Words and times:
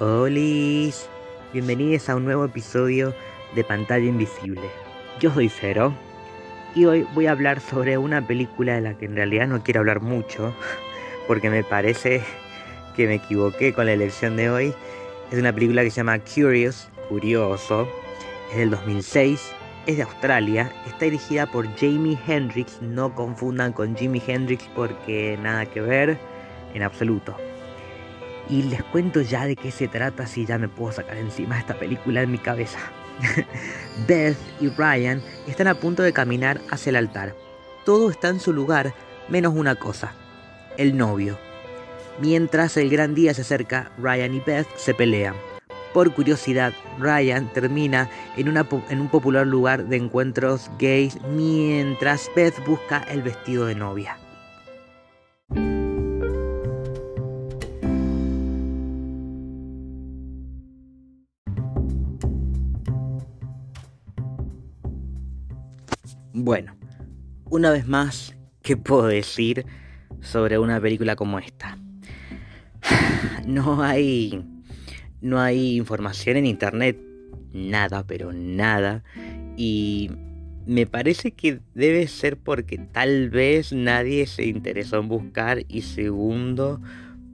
Hola, 0.00 0.94
bienvenidos 1.52 2.08
a 2.08 2.14
un 2.14 2.24
nuevo 2.24 2.44
episodio 2.44 3.12
de 3.56 3.64
Pantalla 3.64 4.04
Invisible. 4.04 4.62
Yo 5.18 5.34
soy 5.34 5.48
Cero 5.48 5.92
y 6.76 6.84
hoy 6.84 7.04
voy 7.14 7.26
a 7.26 7.32
hablar 7.32 7.60
sobre 7.60 7.98
una 7.98 8.24
película 8.24 8.76
de 8.76 8.80
la 8.80 8.94
que 8.94 9.06
en 9.06 9.16
realidad 9.16 9.48
no 9.48 9.64
quiero 9.64 9.80
hablar 9.80 10.00
mucho 10.00 10.54
porque 11.26 11.50
me 11.50 11.64
parece 11.64 12.22
que 12.94 13.08
me 13.08 13.14
equivoqué 13.16 13.72
con 13.72 13.86
la 13.86 13.92
elección 13.92 14.36
de 14.36 14.48
hoy. 14.48 14.74
Es 15.32 15.38
una 15.40 15.52
película 15.52 15.82
que 15.82 15.90
se 15.90 15.96
llama 15.96 16.20
Curious, 16.20 16.88
Curioso, 17.08 17.88
es 18.52 18.58
del 18.58 18.70
2006, 18.70 19.50
es 19.86 19.96
de 19.96 20.04
Australia, 20.04 20.70
está 20.86 21.06
dirigida 21.06 21.50
por 21.50 21.66
Jamie 21.76 22.16
Hendrix, 22.24 22.80
no 22.82 23.16
confundan 23.16 23.72
con 23.72 23.96
Jimi 23.96 24.22
Hendrix 24.24 24.62
porque 24.76 25.36
nada 25.42 25.66
que 25.66 25.80
ver 25.80 26.18
en 26.72 26.84
absoluto. 26.84 27.36
Y 28.48 28.62
les 28.62 28.82
cuento 28.82 29.20
ya 29.20 29.46
de 29.46 29.56
qué 29.56 29.70
se 29.70 29.88
trata 29.88 30.26
si 30.26 30.46
ya 30.46 30.58
me 30.58 30.68
puedo 30.68 30.92
sacar 30.92 31.18
encima 31.18 31.58
esta 31.58 31.78
película 31.78 32.22
en 32.22 32.30
mi 32.30 32.38
cabeza. 32.38 32.78
Beth 34.08 34.38
y 34.60 34.68
Ryan 34.68 35.22
están 35.46 35.68
a 35.68 35.74
punto 35.74 36.02
de 36.02 36.12
caminar 36.12 36.60
hacia 36.70 36.90
el 36.90 36.96
altar. 36.96 37.34
Todo 37.84 38.10
está 38.10 38.28
en 38.28 38.40
su 38.40 38.52
lugar, 38.52 38.94
menos 39.28 39.54
una 39.54 39.74
cosa, 39.74 40.14
el 40.76 40.96
novio. 40.96 41.38
Mientras 42.20 42.76
el 42.76 42.90
gran 42.90 43.14
día 43.14 43.34
se 43.34 43.42
acerca, 43.42 43.92
Ryan 43.98 44.34
y 44.34 44.40
Beth 44.40 44.68
se 44.76 44.94
pelean. 44.94 45.34
Por 45.92 46.12
curiosidad, 46.12 46.72
Ryan 46.98 47.52
termina 47.52 48.10
en, 48.36 48.48
en 48.48 49.00
un 49.00 49.08
popular 49.08 49.46
lugar 49.46 49.86
de 49.86 49.96
encuentros 49.96 50.70
gays 50.78 51.18
mientras 51.34 52.30
Beth 52.34 52.64
busca 52.66 53.04
el 53.08 53.22
vestido 53.22 53.66
de 53.66 53.74
novia. 53.74 54.18
Bueno, 66.40 66.76
una 67.50 67.72
vez 67.72 67.88
más, 67.88 68.36
¿qué 68.62 68.76
puedo 68.76 69.08
decir 69.08 69.66
sobre 70.20 70.56
una 70.56 70.80
película 70.80 71.16
como 71.16 71.40
esta? 71.40 71.76
No 73.44 73.82
hay 73.82 74.44
no 75.20 75.40
hay 75.40 75.74
información 75.74 76.36
en 76.36 76.46
internet, 76.46 76.96
nada, 77.52 78.06
pero 78.06 78.32
nada. 78.32 79.02
Y 79.56 80.12
me 80.64 80.86
parece 80.86 81.32
que 81.32 81.58
debe 81.74 82.06
ser 82.06 82.36
porque 82.36 82.78
tal 82.78 83.30
vez 83.30 83.72
nadie 83.72 84.28
se 84.28 84.44
interesó 84.46 85.00
en 85.00 85.08
buscar 85.08 85.64
y 85.66 85.82
segundo 85.82 86.80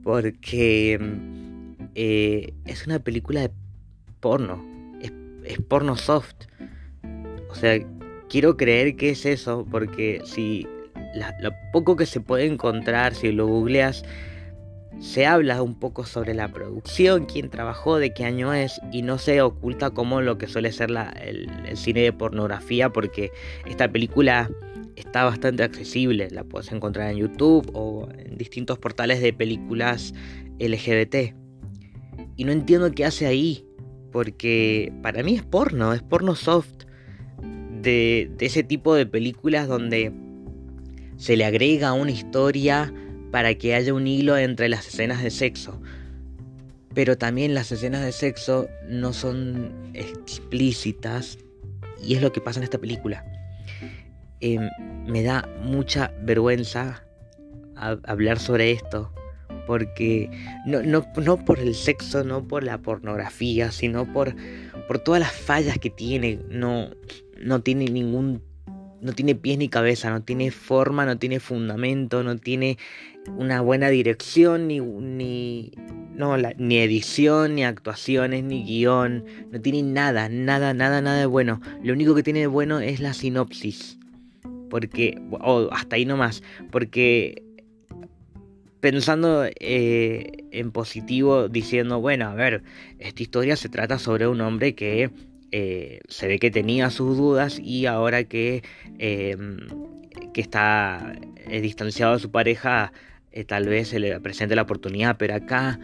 porque 0.01 0.99
eh, 1.93 2.53
es 2.65 2.87
una 2.87 2.97
película 2.97 3.41
de 3.41 3.51
porno, 4.19 4.65
es, 4.99 5.11
es 5.43 5.59
porno 5.59 5.95
soft. 5.95 6.47
O 7.51 7.55
sea, 7.55 7.77
quiero 8.35 8.57
creer 8.57 8.97
que 8.97 9.11
es 9.11 9.25
eso, 9.25 9.65
porque 9.71 10.21
si 10.25 10.67
lo 11.39 11.51
poco 11.71 11.95
que 11.95 12.05
se 12.05 12.19
puede 12.19 12.45
encontrar, 12.45 13.15
si 13.15 13.31
lo 13.31 13.47
googleas, 13.47 14.03
se 14.99 15.25
habla 15.25 15.61
un 15.61 15.79
poco 15.79 16.05
sobre 16.05 16.33
la 16.33 16.49
producción, 16.49 17.27
quién 17.27 17.49
trabajó, 17.49 17.97
de 17.97 18.13
qué 18.13 18.25
año 18.25 18.53
es, 18.53 18.81
y 18.91 19.03
no 19.03 19.19
se 19.19 19.41
oculta 19.41 19.91
como 19.91 20.19
lo 20.19 20.37
que 20.37 20.47
suele 20.47 20.73
ser 20.73 20.89
el, 21.21 21.49
cine 21.77 22.01
de 22.01 22.11
pornografía, 22.11 22.89
porque 22.89 23.31
esta 23.65 23.89
película 23.89 24.51
está 24.97 25.23
bastante 25.23 25.63
accesible, 25.63 26.27
la 26.29 26.43
puedes 26.43 26.69
encontrar 26.73 27.11
en 27.11 27.19
YouTube 27.19 27.71
o 27.73 28.09
en 28.17 28.37
distintos 28.37 28.77
portales 28.79 29.21
de 29.21 29.31
películas 29.31 30.13
LGBT. 30.59 31.33
Y 32.35 32.43
no 32.43 32.51
entiendo 32.51 32.91
qué 32.91 33.05
hace 33.05 33.27
ahí, 33.27 33.65
porque 34.11 34.91
para 35.01 35.23
mí 35.23 35.35
es 35.35 35.43
porno, 35.43 35.93
es 35.93 36.03
porno 36.03 36.35
soft 36.35 36.83
de, 37.85 38.31
ese 38.39 38.63
tipo 38.63 38.95
de 38.95 39.05
películas 39.05 39.67
donde 39.67 40.11
se 41.17 41.37
le 41.37 41.45
agrega 41.45 41.93
una 41.93 42.11
historia 42.11 42.93
para 43.31 43.55
que 43.55 43.75
haya 43.75 43.93
un 43.93 44.07
hilo 44.07 44.37
entre 44.37 44.67
las 44.67 44.87
escenas 44.87 45.23
de 45.23 45.29
sexo. 45.29 45.81
Pero 46.93 47.17
también 47.17 47.53
las 47.53 47.71
escenas 47.71 48.03
de 48.03 48.11
sexo 48.11 48.67
no 48.89 49.13
son 49.13 49.73
explícitas 49.93 51.37
y 52.03 52.15
es 52.15 52.21
lo 52.21 52.31
que 52.31 52.41
pasa 52.41 52.59
en 52.59 52.63
esta 52.63 52.79
película. 52.79 53.25
Em, 54.41 54.69
me 55.05 55.23
da 55.23 55.47
mucha 55.61 56.13
vergüenza 56.23 57.05
hablar 57.75 58.39
sobre 58.39 58.71
esto 58.71 59.13
porque 59.65 60.29
no, 60.65 60.81
no, 60.83 61.05
no, 61.17 61.43
por 61.43 61.59
el 61.59 61.75
sexo, 61.75 62.23
no 62.23 62.47
por 62.47 62.63
la 62.63 62.77
pornografía, 62.77 63.71
sino 63.71 64.11
por, 64.11 64.35
por 64.87 64.99
todas 64.99 65.19
las 65.19 65.31
fallas 65.31 65.79
que 65.79 65.89
tiene. 65.89 66.39
No, 66.49 66.89
no 67.45 67.61
tiene 67.61 67.85
ningún 67.85 68.41
no 69.01 69.13
tiene 69.13 69.35
pies 69.35 69.59
ni 69.59 69.69
cabeza, 69.69 70.09
no 70.09 70.23
tiene 70.23 70.49
forma, 70.49 71.05
no 71.05 71.17
tiene 71.17 71.39
fundamento, 71.39 72.23
no 72.23 72.37
tiene 72.37 72.77
una 73.37 73.61
buena 73.61 73.89
dirección, 73.89 74.67
ni, 74.67 74.79
ni, 74.79 75.71
no, 76.15 76.35
ni 76.57 76.77
edición, 76.79 77.55
ni 77.55 77.63
actuaciones, 77.63 78.43
ni 78.43 78.63
guion, 78.63 79.23
no 79.51 79.61
tiene 79.61 79.83
nada, 79.83 80.27
nada, 80.27 80.73
nada, 80.73 81.01
nada 81.01 81.19
de 81.19 81.27
bueno. 81.27 81.61
Lo 81.83 81.93
único 81.93 82.15
que 82.15 82.23
tiene 82.23 82.39
de 82.39 82.47
bueno 82.47 82.79
es 82.79 82.99
la 82.99 83.13
sinopsis. 83.13 83.99
Porque, 84.71 85.21
o 85.29 85.69
hasta 85.71 85.97
ahí 85.97 86.05
nomás, 86.05 86.41
porque 86.71 87.43
pensando 88.79 89.45
eh, 89.45 90.43
en 90.51 90.71
positivo, 90.71 91.47
diciendo, 91.47 92.01
bueno, 92.01 92.27
a 92.27 92.33
ver, 92.33 92.63
esta 92.97 93.21
historia 93.21 93.55
se 93.55 93.69
trata 93.69 93.99
sobre 93.99 94.27
un 94.27 94.41
hombre 94.41 94.73
que 94.73 95.03
eh, 95.57 96.01
se 96.09 96.27
ve 96.27 96.37
que 96.37 96.51
tenía 96.51 96.89
sus 96.89 97.15
dudas 97.15 97.59
y 97.63 97.85
ahora 97.85 98.25
que, 98.25 98.61
em, 98.99 99.59
que 100.33 100.41
está 100.41 101.15
eh, 101.49 101.61
distanciado 101.61 102.15
de 102.15 102.19
su 102.19 102.29
pareja, 102.29 102.91
eh, 103.31 103.45
tal 103.45 103.65
vez 103.65 103.87
se 103.87 103.99
le 103.99 104.19
presente 104.19 104.57
la 104.57 104.63
oportunidad, 104.63 105.15
pero 105.15 105.33
acá 105.33 105.79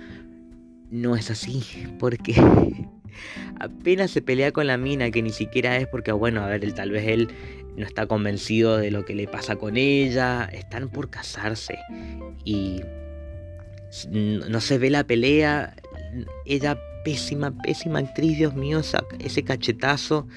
no 0.89 1.15
es 1.15 1.31
así, 1.31 1.63
porque 1.99 2.33
apenas 3.61 4.11
se 4.11 4.21
pelea 4.21 4.51
con 4.51 4.67
la 4.67 4.75
mina, 4.75 5.09
que 5.09 5.21
ni 5.21 5.29
siquiera 5.29 5.77
es 5.77 5.87
porque, 5.87 6.11
bueno, 6.11 6.43
a 6.43 6.47
ver, 6.47 6.69
tal 6.73 6.91
vez 6.91 7.07
él 7.07 7.29
no 7.77 7.85
está 7.85 8.07
convencido 8.07 8.75
de 8.75 8.91
lo 8.91 9.05
que 9.05 9.15
le 9.15 9.25
pasa 9.25 9.55
con 9.55 9.77
ella, 9.77 10.49
están 10.51 10.89
por 10.89 11.09
casarse 11.09 11.79
y 12.43 12.81
no 14.09 14.59
se 14.59 14.77
ve 14.77 14.89
la 14.89 15.05
pelea, 15.05 15.77
ella 16.45 16.77
pésima, 17.03 17.51
pésima 17.61 17.99
actriz, 17.99 18.37
Dios 18.37 18.55
mío, 18.55 18.81
ese 19.19 19.43
cachetazo. 19.43 20.27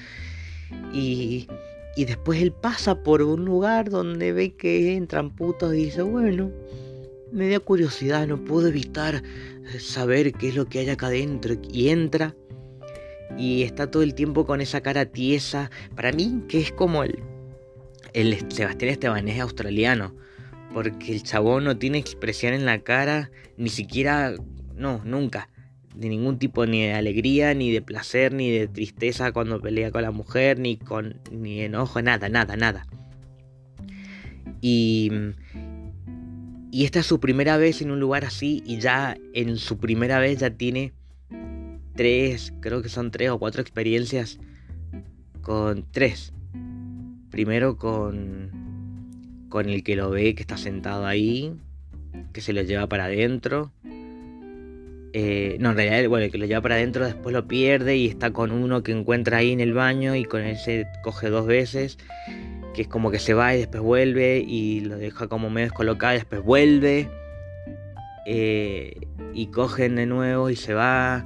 Y, 0.93 1.47
y 1.95 2.05
después 2.05 2.41
él 2.41 2.51
pasa 2.51 3.03
por 3.03 3.21
un 3.21 3.45
lugar 3.45 3.89
donde 3.89 4.33
ve 4.33 4.55
que 4.55 4.95
entran 4.95 5.35
putos 5.35 5.73
y 5.73 5.85
dice, 5.85 6.01
bueno, 6.01 6.51
me 7.31 7.49
da 7.49 7.59
curiosidad, 7.59 8.27
no 8.27 8.43
puedo 8.43 8.67
evitar 8.67 9.23
saber 9.79 10.33
qué 10.33 10.49
es 10.49 10.55
lo 10.55 10.65
que 10.65 10.79
hay 10.79 10.89
acá 10.89 11.07
adentro. 11.07 11.55
Y 11.71 11.89
entra 11.89 12.35
y 13.37 13.63
está 13.63 13.89
todo 13.89 14.03
el 14.03 14.13
tiempo 14.13 14.45
con 14.45 14.61
esa 14.61 14.81
cara 14.81 15.05
tiesa. 15.05 15.69
Para 15.95 16.11
mí, 16.11 16.43
que 16.47 16.59
es 16.59 16.71
como 16.71 17.03
el, 17.03 17.19
el 18.13 18.51
Sebastián 18.51 18.91
Estebanés 18.91 19.39
australiano. 19.39 20.13
Porque 20.73 21.13
el 21.13 21.23
chabón 21.23 21.63
no 21.63 21.77
tiene 21.77 21.97
expresión 21.97 22.53
en 22.53 22.65
la 22.65 22.79
cara, 22.79 23.31
ni 23.55 23.69
siquiera, 23.69 24.33
no, 24.75 25.01
nunca 25.05 25.49
de 25.95 26.09
ningún 26.09 26.37
tipo 26.37 26.65
ni 26.65 26.81
de 26.83 26.93
alegría, 26.93 27.53
ni 27.53 27.71
de 27.71 27.81
placer, 27.81 28.33
ni 28.33 28.51
de 28.51 28.67
tristeza 28.67 29.31
cuando 29.31 29.61
pelea 29.61 29.91
con 29.91 30.01
la 30.01 30.11
mujer, 30.11 30.59
ni 30.59 30.77
con 30.77 31.19
ni 31.31 31.61
enojo, 31.61 32.01
nada, 32.01 32.29
nada, 32.29 32.55
nada. 32.55 32.85
Y, 34.61 35.11
y 36.71 36.85
esta 36.85 36.99
es 36.99 37.05
su 37.05 37.19
primera 37.19 37.57
vez 37.57 37.81
en 37.81 37.91
un 37.91 37.99
lugar 37.99 38.25
así 38.25 38.61
y 38.65 38.79
ya 38.79 39.17
en 39.33 39.57
su 39.57 39.77
primera 39.77 40.19
vez 40.19 40.39
ya 40.39 40.49
tiene 40.49 40.93
tres, 41.95 42.53
creo 42.59 42.81
que 42.81 42.89
son 42.89 43.11
tres 43.11 43.29
o 43.29 43.39
cuatro 43.39 43.61
experiencias 43.61 44.39
con 45.41 45.85
tres. 45.91 46.33
Primero 47.31 47.77
con 47.77 48.65
con 49.49 49.69
el 49.69 49.83
que 49.83 49.95
lo 49.95 50.09
ve 50.09 50.35
que 50.35 50.41
está 50.41 50.57
sentado 50.57 51.05
ahí, 51.05 51.53
que 52.33 52.41
se 52.41 52.51
lo 52.51 52.61
lleva 52.61 52.89
para 52.89 53.05
adentro 53.05 53.71
eh, 55.17 55.55
no, 55.61 55.69
en 55.69 55.77
realidad, 55.77 56.09
bueno, 56.09 56.25
el 56.25 56.31
que 56.31 56.37
lo 56.37 56.45
lleva 56.45 56.59
para 56.59 56.75
adentro 56.75 57.05
después 57.05 57.31
lo 57.31 57.47
pierde 57.47 57.95
y 57.95 58.05
está 58.05 58.33
con 58.33 58.51
uno 58.51 58.83
que 58.83 58.91
encuentra 58.91 59.37
ahí 59.37 59.53
en 59.53 59.61
el 59.61 59.73
baño 59.73 60.13
y 60.13 60.25
con 60.25 60.41
él 60.41 60.57
se 60.57 60.87
coge 61.05 61.29
dos 61.29 61.47
veces, 61.47 61.97
que 62.73 62.81
es 62.81 62.89
como 62.89 63.11
que 63.11 63.19
se 63.19 63.33
va 63.33 63.55
y 63.55 63.59
después 63.59 63.81
vuelve 63.81 64.43
y 64.45 64.81
lo 64.81 64.97
deja 64.97 65.29
como 65.29 65.49
medio 65.49 65.67
descolocado 65.67 66.15
y 66.15 66.17
después 66.17 66.43
vuelve 66.43 67.07
eh, 68.25 69.07
y 69.33 69.47
cogen 69.47 69.95
de 69.95 70.05
nuevo 70.05 70.49
y 70.49 70.57
se 70.57 70.73
va, 70.73 71.25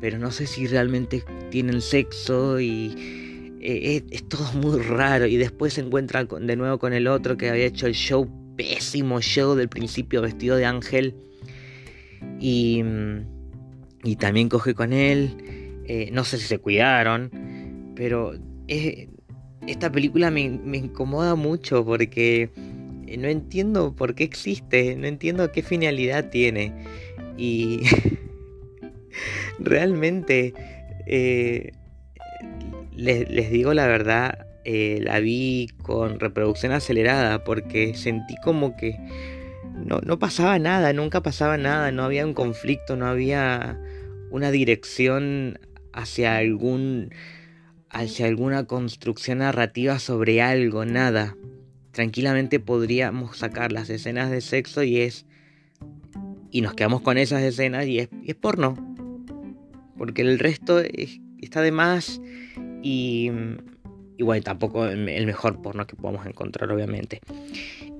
pero 0.00 0.18
no 0.18 0.32
sé 0.32 0.48
si 0.48 0.66
realmente 0.66 1.22
tienen 1.50 1.82
sexo 1.82 2.58
y 2.58 3.56
eh, 3.60 4.02
es, 4.10 4.28
todo 4.28 4.52
muy 4.54 4.82
raro. 4.82 5.26
Y 5.26 5.36
después 5.36 5.74
se 5.74 5.82
encuentra 5.82 6.24
de 6.24 6.56
nuevo 6.56 6.80
con 6.80 6.92
el 6.94 7.06
otro 7.06 7.36
que 7.36 7.48
había 7.48 7.66
hecho 7.66 7.86
el 7.86 7.94
show, 7.94 8.28
pésimo 8.56 9.20
show 9.20 9.54
del 9.54 9.68
principio 9.68 10.20
vestido 10.20 10.56
de 10.56 10.64
ángel 10.64 11.29
y, 12.40 12.82
también 14.18 14.48
coge 14.48 14.74
con 14.74 14.92
él. 14.92 15.36
Eh, 15.86 16.10
no 16.12 16.24
sé 16.24 16.38
si 16.38 16.46
se 16.46 16.58
cuidaron, 16.58 17.30
pero 17.94 18.32
esta 18.66 19.92
película 19.92 20.30
me, 20.30 20.40
incomoda 20.40 21.34
mucho 21.34 21.84
porque 21.84 22.50
no 23.18 23.28
entiendo 23.28 23.94
por 23.94 24.14
qué 24.14 24.24
existe, 24.24 24.96
no 24.96 25.06
entiendo 25.06 25.52
qué 25.52 25.62
finalidad 25.62 26.30
tiene. 26.30 26.72
Y 27.36 27.82
realmente, 29.58 30.54
eh, 31.06 31.72
les, 32.96 33.50
digo 33.50 33.74
la 33.74 33.86
verdad, 33.86 34.46
eh, 34.64 35.00
la 35.02 35.20
vi 35.20 35.68
con 35.82 36.20
reproducción 36.20 36.72
acelerada 36.72 37.44
porque 37.44 37.94
sentí 37.94 38.36
como 38.44 38.76
que 38.76 38.96
no, 39.84 40.00
no 40.04 40.18
pasaba 40.18 40.58
nada, 40.58 40.92
nunca 40.92 41.22
pasaba 41.22 41.56
nada, 41.56 41.92
no 41.92 42.04
había 42.04 42.26
un 42.26 42.34
conflicto, 42.34 42.96
no 42.96 43.06
había 43.06 43.80
una 44.30 44.50
dirección 44.50 45.58
hacia 45.92 46.36
algún 46.36 47.10
hacia 47.88 48.26
alguna 48.26 48.64
construcción 48.64 49.38
narrativa 49.38 49.98
sobre 49.98 50.40
algo, 50.40 50.84
nada. 50.84 51.36
Tranquilamente 51.90 52.60
podríamos 52.60 53.36
sacar 53.36 53.72
las 53.72 53.90
escenas 53.90 54.30
de 54.30 54.40
sexo 54.40 54.84
y 54.84 55.00
es 55.00 55.26
y 56.52 56.60
nos 56.60 56.74
quedamos 56.74 57.00
con 57.00 57.18
esas 57.18 57.42
escenas 57.42 57.86
y 57.86 57.98
es, 57.98 58.08
es 58.24 58.34
porno. 58.36 58.76
Porque 59.96 60.22
el 60.22 60.38
resto 60.38 60.80
está 61.40 61.62
de 61.62 61.72
más 61.72 62.20
y, 62.82 63.30
y 64.16 64.22
bueno, 64.22 64.42
tampoco 64.42 64.86
el 64.86 65.26
mejor 65.26 65.60
porno 65.60 65.86
que 65.86 65.96
podamos 65.96 66.26
encontrar, 66.26 66.70
obviamente. 66.70 67.20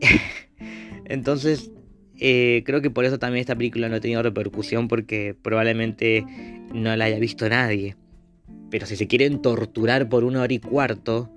Entonces, 1.10 1.72
eh, 2.20 2.62
creo 2.64 2.80
que 2.80 2.90
por 2.90 3.04
eso 3.04 3.18
también 3.18 3.40
esta 3.40 3.56
película 3.56 3.88
no 3.88 3.96
ha 3.96 4.00
tenido 4.00 4.22
repercusión 4.22 4.88
porque 4.88 5.34
probablemente 5.42 6.24
no 6.72 6.94
la 6.94 7.06
haya 7.06 7.18
visto 7.18 7.48
nadie. 7.48 7.96
Pero 8.70 8.86
si 8.86 8.96
se 8.96 9.08
quieren 9.08 9.42
torturar 9.42 10.08
por 10.08 10.22
una 10.22 10.42
hora 10.42 10.52
y 10.52 10.60
cuarto, 10.60 11.28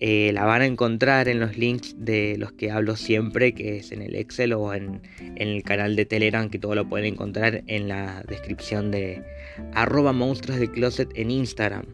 eh, 0.00 0.30
la 0.34 0.44
van 0.44 0.60
a 0.60 0.66
encontrar 0.66 1.26
en 1.26 1.40
los 1.40 1.56
links 1.56 1.96
de 1.98 2.36
los 2.38 2.52
que 2.52 2.70
hablo 2.70 2.96
siempre, 2.96 3.54
que 3.54 3.78
es 3.78 3.92
en 3.92 4.02
el 4.02 4.14
Excel 4.14 4.52
o 4.52 4.74
en, 4.74 5.00
el 5.36 5.62
canal 5.62 5.96
de 5.96 6.04
Telegram, 6.04 6.50
que 6.50 6.58
todo 6.58 6.74
lo 6.74 6.86
pueden 6.86 7.14
encontrar 7.14 7.64
en 7.66 7.88
la 7.88 8.22
descripción 8.28 8.90
de 8.90 9.24
arroba 9.72 10.12
monstruos 10.12 10.60
de 10.60 10.70
closet 10.70 11.10
en 11.14 11.30
Instagram. 11.30 11.86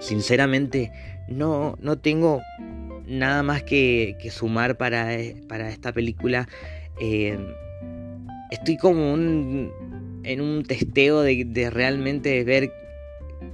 Sinceramente, 0.00 0.90
no, 1.28 1.76
no 1.80 1.98
tengo 1.98 2.40
nada 3.12 3.42
más 3.42 3.62
que, 3.62 4.16
sumar 4.30 4.76
para, 4.76 5.08
para, 5.46 5.68
esta 5.68 5.92
película. 5.92 6.48
Eh, 7.00 7.38
estoy 8.50 8.76
como 8.76 9.14
en 9.14 10.40
un 10.40 10.64
testeo 10.66 11.20
de, 11.22 11.70
realmente 11.70 12.42
ver 12.44 12.72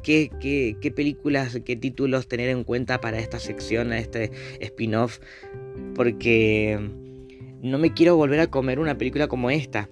qué, 0.02 0.93
películas, 0.94 1.60
qué 1.64 1.76
títulos 1.76 2.28
tener 2.28 2.50
en 2.50 2.64
cuenta 2.64 3.00
para 3.00 3.19
esta 3.19 3.38
sección, 3.40 3.93
este 3.93 4.31
spin-off, 4.60 5.19
porque 5.94 6.78
no 7.61 7.78
me 7.78 7.93
quiero 7.93 8.16
volver 8.16 8.40
a 8.40 8.46
comer 8.46 8.78
una 8.78 8.96
película 8.96 9.26
como 9.26 9.50
esta. 9.50 9.88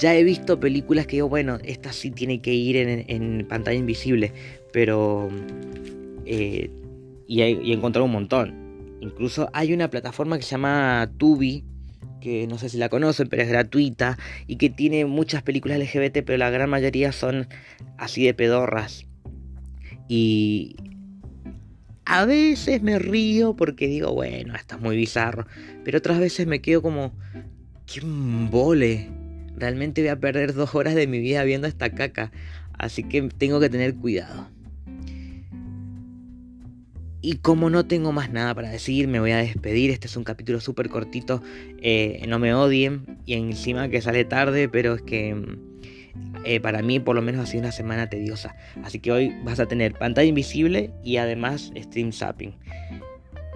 Ya 0.00 0.16
he 0.16 0.24
visto 0.24 0.58
películas 0.58 1.06
que 1.06 1.16
digo, 1.16 1.28
bueno, 1.28 1.58
esta 1.64 1.92
sí 1.92 2.10
tiene 2.10 2.42
que 2.42 2.52
ir 2.52 2.76
en, 2.76 3.46
pantalla 3.48 3.78
invisible, 3.78 4.32
pero... 4.72 5.28
Eh, 6.24 6.68
y, 7.28 7.40
he, 7.42 7.72
encontrado 7.72 8.04
un 8.04 8.12
montón. 8.12 8.65
Incluso 9.00 9.48
hay 9.52 9.72
una 9.72 9.90
plataforma 9.90 10.36
que 10.36 10.42
se 10.42 10.52
llama 10.52 11.10
Tubi, 11.18 11.64
que 12.20 12.46
no 12.46 12.58
sé 12.58 12.68
si 12.68 12.78
la 12.78 12.88
conocen, 12.88 13.28
pero 13.28 13.42
es 13.42 13.48
gratuita 13.48 14.18
y 14.46 14.56
que 14.56 14.70
tiene 14.70 15.04
muchas 15.04 15.42
películas 15.42 15.78
LGBT, 15.78 16.24
pero 16.24 16.38
la 16.38 16.50
gran 16.50 16.70
mayoría 16.70 17.12
son 17.12 17.46
así 17.98 18.24
de 18.24 18.34
pedorras. 18.34 19.06
Y 20.08 20.76
a 22.04 22.24
veces 22.24 22.82
me 22.82 22.98
río 22.98 23.56
porque 23.56 23.88
digo, 23.88 24.12
bueno, 24.14 24.54
esto 24.54 24.76
es 24.76 24.80
muy 24.80 24.96
bizarro. 24.96 25.46
Pero 25.84 25.98
otras 25.98 26.18
veces 26.18 26.46
me 26.46 26.60
quedo 26.60 26.80
como, 26.80 27.12
qué 27.86 28.00
vole. 28.02 29.08
Realmente 29.56 30.02
voy 30.02 30.10
a 30.10 30.20
perder 30.20 30.54
dos 30.54 30.74
horas 30.74 30.94
de 30.94 31.06
mi 31.06 31.18
vida 31.18 31.42
viendo 31.44 31.66
esta 31.66 31.90
caca. 31.90 32.30
Así 32.78 33.02
que 33.02 33.22
tengo 33.22 33.58
que 33.58 33.70
tener 33.70 33.94
cuidado. 33.96 34.48
Y 37.26 37.38
como 37.38 37.70
no 37.70 37.84
tengo 37.86 38.12
más 38.12 38.30
nada 38.30 38.54
para 38.54 38.70
decir, 38.70 39.08
me 39.08 39.18
voy 39.18 39.32
a 39.32 39.38
despedir. 39.38 39.90
Este 39.90 40.06
es 40.06 40.16
un 40.16 40.22
capítulo 40.22 40.60
súper 40.60 40.88
cortito. 40.88 41.42
Eh, 41.82 42.24
no 42.28 42.38
me 42.38 42.54
odien. 42.54 43.18
Y 43.26 43.34
encima 43.34 43.88
que 43.88 44.00
sale 44.00 44.24
tarde, 44.24 44.68
pero 44.68 44.94
es 44.94 45.02
que 45.02 45.34
eh, 46.44 46.60
para 46.60 46.82
mí 46.82 47.00
por 47.00 47.16
lo 47.16 47.22
menos 47.22 47.42
ha 47.42 47.46
sido 47.46 47.64
una 47.64 47.72
semana 47.72 48.08
tediosa. 48.08 48.54
Así 48.84 49.00
que 49.00 49.10
hoy 49.10 49.34
vas 49.42 49.58
a 49.58 49.66
tener 49.66 49.94
pantalla 49.94 50.28
invisible 50.28 50.92
y 51.02 51.16
además 51.16 51.72
stream 51.76 52.12
zapping. 52.12 52.54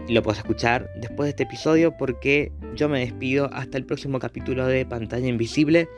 Lo 0.09 0.21
puedes 0.25 0.41
escuchar 0.41 0.91
después 1.01 1.27
de 1.27 1.31
este 1.31 1.45
episodio 1.45 1.97
porque 1.97 2.51
yo 2.75 2.89
me 2.89 2.99
despido 2.99 3.55
hasta 3.55 3.79
el 3.79 3.87
próximo 3.87 4.19
capítulo 4.19 4.67
de 4.67 4.85
Pantalla 4.85 5.29
Invisible. 5.29 5.89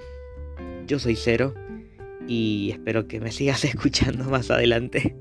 Yo 0.87 0.99
soy 0.99 1.17
Cero 1.17 1.55
y 2.29 2.69
espero 2.71 3.09
que 3.09 3.19
me 3.19 3.33
sigas 3.33 3.65
escuchando 3.65 4.25
más 4.25 4.51
adelante. 4.51 5.17